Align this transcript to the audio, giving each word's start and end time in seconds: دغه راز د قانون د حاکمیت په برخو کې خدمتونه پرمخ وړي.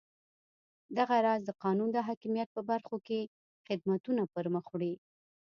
دغه 0.97 1.15
راز 1.25 1.41
د 1.45 1.49
قانون 1.63 1.89
د 1.93 1.97
حاکمیت 2.07 2.49
په 2.53 2.61
برخو 2.71 2.97
کې 3.07 3.19
خدمتونه 3.67 4.21
پرمخ 4.33 4.65
وړي. 4.71 4.93